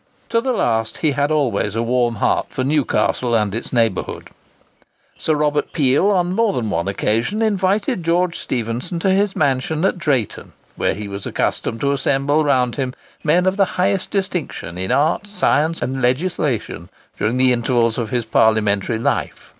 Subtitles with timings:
[0.29, 4.31] To the last he had always a warm heart for Newcastle and its neighbourhood.
[5.15, 9.99] Sir Robert Peel, on more than one occasion, invited George Stephenson to his mansion at
[9.99, 14.91] Drayton, where he was accustomed to assemble round him men of the highest distinction in
[14.91, 16.89] art, science, and legislation,
[17.19, 19.49] during the intervals of his parliamentary life.